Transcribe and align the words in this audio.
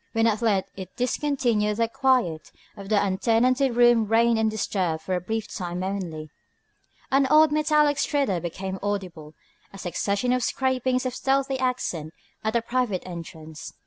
When 0.13 0.25
at 0.25 0.41
length 0.41 0.69
it 0.75 0.95
discontinued 0.95 1.77
the 1.77 1.87
quiet 1.87 2.51
of 2.75 2.89
the 2.89 2.99
untenanted 2.99 3.75
rooms 3.75 4.09
reigned 4.09 4.39
undisturbed 4.39 5.03
for 5.03 5.13
a 5.13 5.21
brief 5.21 5.47
time 5.47 5.83
only. 5.83 6.31
An 7.11 7.27
odd 7.27 7.51
metallic 7.51 7.97
stridor 7.99 8.39
became 8.39 8.79
audible, 8.81 9.35
a 9.71 9.77
succession 9.77 10.33
of 10.33 10.41
scrapings 10.41 11.05
of 11.05 11.13
stealthy 11.13 11.59
accent 11.59 12.15
at 12.43 12.53
the 12.53 12.63
private 12.63 13.03
entrance. 13.05 13.73